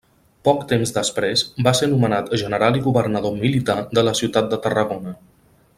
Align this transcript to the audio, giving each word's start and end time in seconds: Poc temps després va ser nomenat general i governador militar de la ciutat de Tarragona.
Poc 0.47 0.61
temps 0.69 0.93
després 0.95 1.43
va 1.67 1.73
ser 1.81 1.89
nomenat 1.91 2.33
general 2.45 2.79
i 2.79 2.83
governador 2.89 3.37
militar 3.45 3.79
de 3.99 4.05
la 4.09 4.15
ciutat 4.23 4.49
de 4.55 4.61
Tarragona. 4.67 5.17